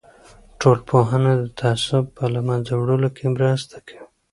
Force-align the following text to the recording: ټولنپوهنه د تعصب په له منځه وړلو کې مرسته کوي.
ټولنپوهنه 0.59 1.31
د 1.41 1.45
تعصب 1.59 2.03
په 2.17 2.25
له 2.33 2.41
منځه 2.47 2.73
وړلو 2.75 3.09
کې 3.17 3.25
مرسته 3.35 3.75
کوي. 3.87 4.05